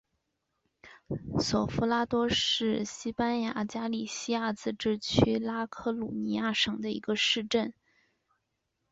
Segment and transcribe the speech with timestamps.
[1.39, 7.71] 索夫拉多是西班牙加利西亚自治区拉科鲁尼亚省的一个市镇。